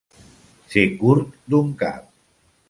[0.75, 2.09] Ser curt d'un cap.